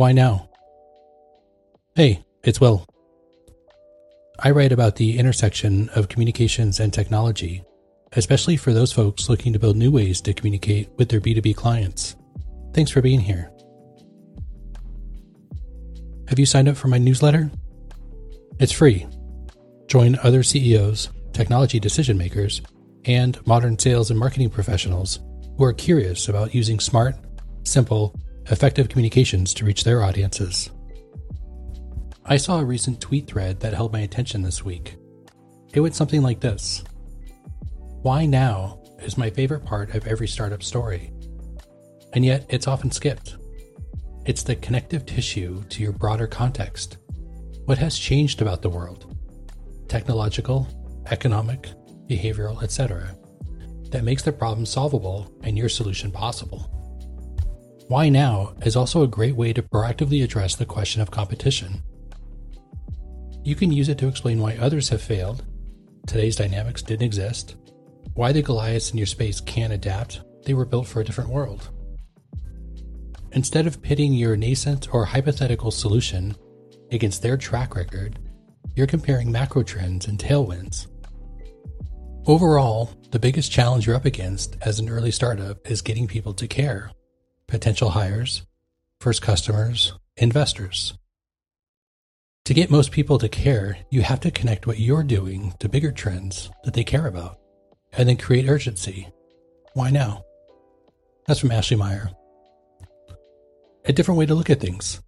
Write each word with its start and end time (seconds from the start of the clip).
Why 0.00 0.12
now? 0.12 0.48
Hey, 1.94 2.24
it's 2.42 2.58
Will. 2.58 2.86
I 4.38 4.50
write 4.50 4.72
about 4.72 4.96
the 4.96 5.18
intersection 5.18 5.90
of 5.90 6.08
communications 6.08 6.80
and 6.80 6.90
technology, 6.90 7.62
especially 8.12 8.56
for 8.56 8.72
those 8.72 8.94
folks 8.94 9.28
looking 9.28 9.52
to 9.52 9.58
build 9.58 9.76
new 9.76 9.90
ways 9.90 10.22
to 10.22 10.32
communicate 10.32 10.88
with 10.96 11.10
their 11.10 11.20
B2B 11.20 11.54
clients. 11.54 12.16
Thanks 12.72 12.90
for 12.90 13.02
being 13.02 13.20
here. 13.20 13.52
Have 16.28 16.38
you 16.38 16.46
signed 16.46 16.68
up 16.68 16.78
for 16.78 16.88
my 16.88 16.96
newsletter? 16.96 17.50
It's 18.58 18.72
free. 18.72 19.06
Join 19.86 20.18
other 20.22 20.42
CEOs, 20.42 21.10
technology 21.34 21.78
decision 21.78 22.16
makers, 22.16 22.62
and 23.04 23.46
modern 23.46 23.78
sales 23.78 24.08
and 24.08 24.18
marketing 24.18 24.48
professionals 24.48 25.18
who 25.58 25.64
are 25.64 25.74
curious 25.74 26.30
about 26.30 26.54
using 26.54 26.80
smart, 26.80 27.16
simple, 27.64 28.18
effective 28.46 28.88
communications 28.88 29.54
to 29.54 29.64
reach 29.64 29.84
their 29.84 30.02
audiences. 30.02 30.70
I 32.24 32.36
saw 32.36 32.60
a 32.60 32.64
recent 32.64 33.00
tweet 33.00 33.26
thread 33.26 33.60
that 33.60 33.74
held 33.74 33.92
my 33.92 34.00
attention 34.00 34.42
this 34.42 34.64
week. 34.64 34.96
It 35.72 35.80
went 35.80 35.94
something 35.94 36.22
like 36.22 36.40
this 36.40 36.84
Why 38.02 38.26
now 38.26 38.82
is 39.02 39.18
my 39.18 39.30
favorite 39.30 39.64
part 39.64 39.94
of 39.94 40.06
every 40.06 40.28
startup 40.28 40.62
story, 40.62 41.12
and 42.12 42.24
yet 42.24 42.46
it's 42.48 42.68
often 42.68 42.90
skipped. 42.90 43.36
It's 44.26 44.42
the 44.42 44.56
connective 44.56 45.06
tissue 45.06 45.62
to 45.64 45.82
your 45.82 45.92
broader 45.92 46.26
context. 46.26 46.98
What 47.64 47.78
has 47.78 47.98
changed 47.98 48.42
about 48.42 48.62
the 48.62 48.70
world? 48.70 49.16
Technological, 49.88 50.68
economic, 51.10 51.68
behavioral, 52.08 52.62
etc. 52.62 53.16
that 53.90 54.04
makes 54.04 54.22
the 54.22 54.32
problem 54.32 54.66
solvable 54.66 55.32
and 55.42 55.56
your 55.56 55.68
solution 55.68 56.12
possible. 56.12 56.79
Why 57.90 58.08
now 58.08 58.54
is 58.64 58.76
also 58.76 59.02
a 59.02 59.08
great 59.08 59.34
way 59.34 59.52
to 59.52 59.62
proactively 59.62 60.22
address 60.22 60.54
the 60.54 60.64
question 60.64 61.02
of 61.02 61.10
competition 61.10 61.82
you 63.42 63.54
can 63.54 63.72
use 63.72 63.88
it 63.88 63.98
to 63.98 64.08
explain 64.08 64.38
why 64.38 64.56
others 64.56 64.88
have 64.90 65.00
failed, 65.00 65.44
today's 66.06 66.36
dynamics 66.36 66.82
didn't 66.82 67.06
exist, 67.06 67.56
why 68.14 68.32
the 68.32 68.42
Goliaths 68.42 68.90
in 68.90 68.98
your 68.98 69.06
space 69.06 69.40
can't 69.40 69.72
adapt, 69.72 70.20
they 70.44 70.54
were 70.54 70.66
built 70.66 70.86
for 70.86 71.00
a 71.00 71.04
different 71.04 71.30
world. 71.30 71.70
Instead 73.32 73.66
of 73.66 73.80
pitting 73.82 74.12
your 74.12 74.36
nascent 74.36 74.92
or 74.92 75.04
hypothetical 75.04 75.70
solution 75.70 76.36
against 76.90 77.22
their 77.22 77.36
track 77.36 77.74
record, 77.74 78.18
you're 78.74 78.86
comparing 78.86 79.32
macro 79.32 79.62
trends 79.62 80.06
and 80.06 80.18
tailwinds. 80.18 80.86
Overall, 82.26 82.90
the 83.10 83.18
biggest 83.18 83.50
challenge 83.50 83.86
you're 83.86 83.96
up 83.96 84.04
against 84.04 84.56
as 84.62 84.78
an 84.78 84.88
early 84.88 85.10
startup 85.10 85.68
is 85.70 85.80
getting 85.80 86.06
people 86.06 86.34
to 86.34 86.46
care 86.46 86.90
potential 87.50 87.90
hires, 87.90 88.46
first 89.00 89.20
customers, 89.20 89.92
investors. 90.16 90.94
To 92.46 92.54
get 92.54 92.70
most 92.70 92.90
people 92.90 93.18
to 93.18 93.28
care, 93.28 93.78
you 93.90 94.02
have 94.02 94.20
to 94.20 94.30
connect 94.30 94.66
what 94.66 94.78
you're 94.78 95.02
doing 95.02 95.54
to 95.58 95.68
bigger 95.68 95.92
trends 95.92 96.50
that 96.64 96.74
they 96.74 96.84
care 96.84 97.06
about, 97.06 97.38
and 97.92 98.08
then 98.08 98.16
create 98.16 98.48
urgency. 98.48 99.08
Why 99.74 99.90
now? 99.90 100.24
That's 101.26 101.40
from 101.40 101.52
Ashley 101.52 101.76
Mayer. 101.76 102.10
A 103.84 103.92
different 103.92 104.18
way 104.18 104.26
to 104.26 104.34
look 104.34 104.50
at 104.50 104.60
things. 104.60 105.00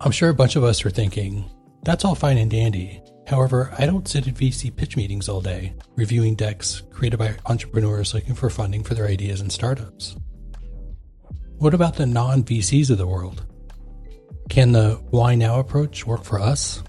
I'm 0.00 0.12
sure 0.12 0.30
a 0.30 0.34
bunch 0.34 0.56
of 0.56 0.64
us 0.64 0.84
are 0.86 0.90
thinking, 0.90 1.50
that's 1.82 2.04
all 2.04 2.14
fine 2.14 2.38
and 2.38 2.50
dandy. 2.50 3.02
However, 3.26 3.72
I 3.78 3.86
don't 3.86 4.08
sit 4.08 4.26
at 4.26 4.34
VC 4.34 4.74
pitch 4.74 4.96
meetings 4.96 5.28
all 5.28 5.40
day, 5.40 5.74
reviewing 5.96 6.34
decks 6.34 6.82
created 6.90 7.18
by 7.18 7.36
entrepreneurs 7.46 8.12
looking 8.14 8.34
for 8.34 8.50
funding 8.50 8.82
for 8.82 8.94
their 8.94 9.06
ideas 9.06 9.40
and 9.40 9.52
startups. 9.52 10.16
What 11.60 11.74
about 11.74 11.96
the 11.96 12.06
non 12.06 12.42
VCs 12.42 12.88
of 12.88 12.96
the 12.96 13.06
world? 13.06 13.44
Can 14.48 14.72
the 14.72 14.92
why 15.10 15.34
now 15.34 15.60
approach 15.60 16.06
work 16.06 16.24
for 16.24 16.40
us? 16.40 16.82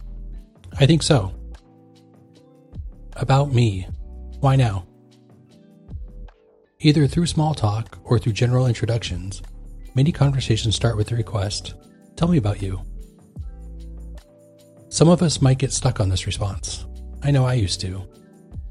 I 0.80 0.86
think 0.86 1.03
so. 1.03 1.36
About 3.17 3.54
me. 3.54 3.86
Why 4.39 4.55
now? 4.55 4.87
Either 6.80 7.05
through 7.05 7.26
small 7.26 7.54
talk 7.54 7.99
or 8.05 8.17
through 8.17 8.31
general 8.31 8.65
introductions, 8.65 9.42
many 9.93 10.14
conversations 10.14 10.73
start 10.73 10.95
with 10.95 11.08
the 11.08 11.17
request 11.17 11.73
Tell 12.15 12.30
me 12.30 12.37
about 12.37 12.61
you. 12.61 12.81
Some 14.87 15.10
of 15.10 15.21
us 15.21 15.42
might 15.42 15.58
get 15.58 15.73
stuck 15.73 15.99
on 15.99 16.08
this 16.08 16.26
response. 16.26 16.86
I 17.23 17.31
know 17.31 17.45
I 17.45 17.55
used 17.55 17.81
to, 17.81 18.08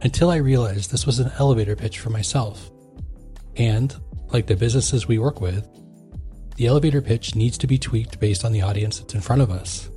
until 0.00 0.30
I 0.30 0.36
realized 0.36 0.90
this 0.90 1.04
was 1.04 1.18
an 1.18 1.30
elevator 1.38 1.76
pitch 1.76 1.98
for 1.98 2.08
myself. 2.08 2.70
And, 3.56 3.94
like 4.28 4.46
the 4.46 4.56
businesses 4.56 5.06
we 5.06 5.18
work 5.18 5.42
with, 5.42 5.68
the 6.60 6.66
elevator 6.66 7.00
pitch 7.00 7.34
needs 7.34 7.56
to 7.56 7.66
be 7.66 7.78
tweaked 7.78 8.20
based 8.20 8.44
on 8.44 8.52
the 8.52 8.60
audience 8.60 8.98
that's 8.98 9.14
in 9.14 9.20
front 9.22 9.40
of 9.40 9.50
us. 9.50 9.88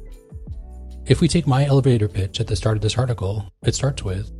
If 1.06 1.20
we 1.20 1.28
take 1.28 1.46
my 1.46 1.66
elevator 1.66 2.08
pitch 2.08 2.40
at 2.40 2.48
the 2.48 2.56
start 2.56 2.78
of 2.78 2.82
this 2.82 2.98
article, 2.98 3.52
it 3.64 3.76
starts 3.76 4.02
with 4.02 4.32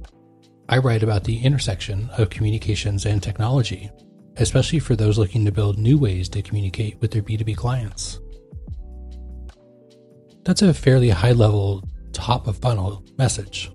I 0.70 0.78
write 0.78 1.04
about 1.04 1.26
the 1.26 1.44
intersection 1.44 2.10
of 2.18 2.30
communications 2.30 3.06
and 3.06 3.22
technology, 3.22 3.92
especially 4.38 4.80
for 4.80 4.96
those 4.96 5.18
looking 5.18 5.44
to 5.44 5.52
build 5.52 5.78
new 5.78 5.98
ways 5.98 6.30
to 6.30 6.42
communicate 6.42 6.98
with 7.02 7.12
their 7.12 7.22
B2B 7.22 7.58
clients. 7.58 8.22
That's 10.46 10.62
a 10.62 10.74
fairly 10.74 11.10
high 11.10 11.34
level, 11.34 11.84
top 12.14 12.48
of 12.48 12.56
funnel 12.56 13.04
message. 13.18 13.70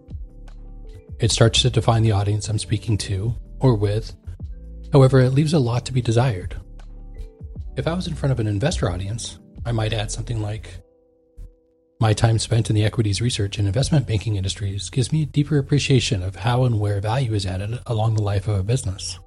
It 1.21 1.33
starts 1.33 1.61
to 1.61 1.71
define 1.71 2.03
the 2.03 2.13
audience 2.13 2.49
I'm 2.49 2.59
speaking 2.59 2.97
to 2.97 3.35
or 3.61 3.75
with. 3.75 4.17
However, 4.91 5.21
it 5.21 5.35
leaves 5.35 5.53
a 5.53 5.59
lot 5.59 5.85
to 5.85 5.93
be 5.93 6.01
desired. 6.01 6.59
If 7.79 7.87
I 7.87 7.95
was 7.95 8.09
in 8.09 8.17
front 8.17 8.33
of 8.33 8.41
an 8.41 8.49
investor 8.49 8.91
audience, 8.91 9.39
I 9.65 9.71
might 9.71 9.93
add 9.93 10.11
something 10.11 10.43
like 10.43 10.83
My 12.01 12.13
time 12.13 12.41
spent 12.41 12.71
in 12.71 12.75
the 12.75 12.85
equities 12.85 13.21
research 13.21 13.57
and 13.57 13.69
investment 13.69 14.05
banking 14.05 14.35
industries 14.35 14.91
gives 14.91 15.13
me 15.13 15.23
a 15.23 15.27
deeper 15.27 15.59
appreciation 15.59 16.25
of 16.25 16.35
how 16.35 16.65
and 16.65 16.81
where 16.81 17.01
value 17.01 17.35
is 17.35 17.47
added 17.47 17.79
along 17.87 18.17
the 18.17 18.23
life 18.23 18.49
of 18.49 18.59
a 18.59 18.65
business. 18.65 19.21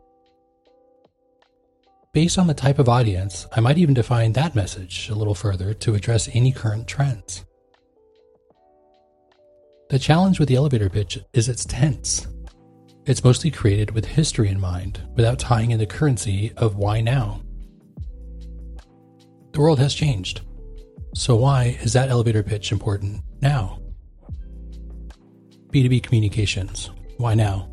Based 2.12 2.38
on 2.38 2.48
the 2.48 2.54
type 2.54 2.78
of 2.78 2.90
audience, 2.90 3.48
I 3.54 3.62
might 3.62 3.78
even 3.78 3.94
define 3.94 4.34
that 4.34 4.54
message 4.54 5.08
a 5.08 5.16
little 5.16 5.34
further 5.34 5.74
to 5.76 5.96
address 5.96 6.28
any 6.34 6.52
current 6.52 6.90
trends. 6.90 7.46
The 9.90 10.00
challenge 10.00 10.42
with 10.42 10.50
the 10.50 10.58
elevator 10.58 10.90
pitch 10.90 11.20
is 11.32 11.48
it's 11.48 11.64
tense. 11.64 12.28
It's 13.06 13.24
mostly 13.24 13.50
created 13.50 13.92
with 13.92 14.04
history 14.04 14.50
in 14.50 14.60
mind 14.60 15.02
without 15.16 15.40
tying 15.40 15.72
in 15.72 15.80
the 15.80 15.86
currency 15.86 16.52
of 16.58 16.76
why 16.76 17.00
now. 17.00 17.44
The 19.52 19.60
world 19.60 19.80
has 19.80 19.94
changed. 19.94 20.42
So, 21.14 21.36
why 21.36 21.78
is 21.82 21.94
that 21.94 22.10
elevator 22.10 22.42
pitch 22.42 22.72
important 22.72 23.22
now? 23.42 23.80
B2B 25.72 26.04
communications. 26.04 26.90
Why 27.18 27.34
now? 27.34 27.70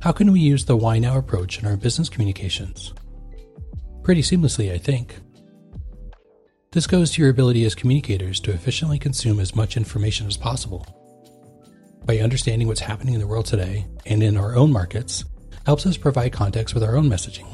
How 0.00 0.12
can 0.12 0.32
we 0.32 0.40
use 0.40 0.64
the 0.64 0.76
why 0.76 0.98
now 0.98 1.16
approach 1.16 1.58
in 1.58 1.66
our 1.66 1.76
business 1.76 2.08
communications? 2.08 2.92
Pretty 4.02 4.22
seamlessly, 4.22 4.72
I 4.72 4.78
think. 4.78 5.18
This 6.72 6.86
goes 6.86 7.10
to 7.12 7.22
your 7.22 7.30
ability 7.30 7.64
as 7.64 7.74
communicators 7.74 8.40
to 8.40 8.52
efficiently 8.52 8.98
consume 8.98 9.40
as 9.40 9.56
much 9.56 9.76
information 9.76 10.26
as 10.26 10.36
possible. 10.36 10.86
By 12.04 12.18
understanding 12.18 12.68
what's 12.68 12.80
happening 12.80 13.14
in 13.14 13.20
the 13.20 13.26
world 13.26 13.46
today 13.46 13.86
and 14.06 14.22
in 14.22 14.36
our 14.36 14.54
own 14.54 14.72
markets, 14.72 15.24
helps 15.66 15.86
us 15.86 15.96
provide 15.96 16.32
context 16.32 16.74
with 16.74 16.84
our 16.84 16.96
own 16.96 17.08
messaging. 17.08 17.46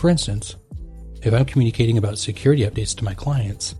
For 0.00 0.08
instance, 0.08 0.56
if 1.22 1.34
I'm 1.34 1.44
communicating 1.44 1.98
about 1.98 2.16
security 2.16 2.62
updates 2.62 2.96
to 2.96 3.04
my 3.04 3.12
clients, 3.12 3.74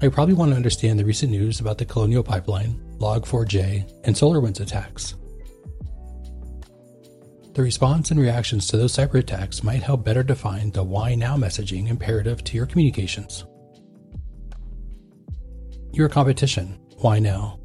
I 0.00 0.08
probably 0.08 0.34
want 0.34 0.50
to 0.50 0.56
understand 0.56 0.98
the 0.98 1.04
recent 1.04 1.30
news 1.30 1.60
about 1.60 1.78
the 1.78 1.84
Colonial 1.84 2.24
Pipeline, 2.24 2.82
Log4j, 2.98 4.00
and 4.02 4.16
SolarWinds 4.16 4.58
attacks. 4.58 5.14
The 7.54 7.62
response 7.62 8.10
and 8.10 8.18
reactions 8.18 8.66
to 8.66 8.76
those 8.76 8.92
cyber 8.92 9.20
attacks 9.20 9.62
might 9.62 9.84
help 9.84 10.04
better 10.04 10.24
define 10.24 10.72
the 10.72 10.82
why 10.82 11.14
now 11.14 11.36
messaging 11.36 11.88
imperative 11.88 12.42
to 12.42 12.56
your 12.56 12.66
communications. 12.66 13.44
Your 15.92 16.08
competition. 16.08 16.80
Why 16.96 17.20
now? 17.20 17.60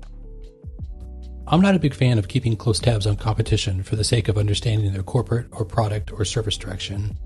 I'm 1.48 1.62
not 1.62 1.74
a 1.74 1.80
big 1.80 1.96
fan 1.96 2.20
of 2.20 2.28
keeping 2.28 2.58
close 2.58 2.80
tabs 2.80 3.08
on 3.08 3.16
competition 3.16 3.82
for 3.82 3.96
the 3.96 4.04
sake 4.04 4.28
of 4.28 4.38
understanding 4.38 4.94
their 4.94 5.02
corporate 5.02 5.48
or 5.52 5.66
product 5.66 6.12
or 6.12 6.26
service 6.26 6.58
direction 6.58 7.18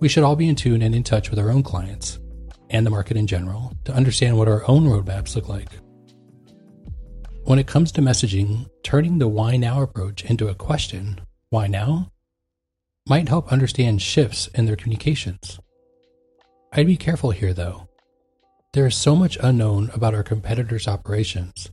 we 0.00 0.08
should 0.08 0.24
all 0.24 0.36
be 0.36 0.48
in 0.48 0.56
tune 0.56 0.82
and 0.82 0.94
in 0.94 1.02
touch 1.02 1.30
with 1.30 1.38
our 1.38 1.50
own 1.50 1.62
clients 1.62 2.18
and 2.70 2.86
the 2.86 2.90
market 2.90 3.16
in 3.16 3.26
general 3.26 3.72
to 3.84 3.92
understand 3.92 4.36
what 4.36 4.48
our 4.48 4.68
own 4.68 4.84
roadmaps 4.84 5.36
look 5.36 5.48
like. 5.48 5.68
When 7.44 7.58
it 7.58 7.66
comes 7.66 7.92
to 7.92 8.00
messaging, 8.00 8.68
turning 8.82 9.18
the 9.18 9.28
why 9.28 9.56
now 9.56 9.82
approach 9.82 10.24
into 10.24 10.48
a 10.48 10.54
question, 10.54 11.20
why 11.50 11.66
now, 11.66 12.10
might 13.08 13.28
help 13.28 13.52
understand 13.52 14.00
shifts 14.00 14.46
in 14.48 14.66
their 14.66 14.76
communications. 14.76 15.58
I'd 16.72 16.86
be 16.86 16.96
careful 16.96 17.30
here 17.30 17.52
though. 17.52 17.88
There 18.72 18.86
is 18.86 18.94
so 18.94 19.16
much 19.16 19.36
unknown 19.42 19.90
about 19.92 20.14
our 20.14 20.22
competitors' 20.22 20.86
operations 20.86 21.72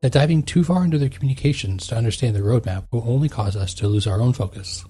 that 0.00 0.12
diving 0.12 0.44
too 0.44 0.62
far 0.62 0.84
into 0.84 0.98
their 0.98 1.08
communications 1.08 1.88
to 1.88 1.96
understand 1.96 2.36
the 2.36 2.40
roadmap 2.40 2.86
will 2.92 3.02
only 3.06 3.28
cause 3.28 3.56
us 3.56 3.74
to 3.74 3.88
lose 3.88 4.06
our 4.06 4.20
own 4.20 4.32
focus. 4.32 4.84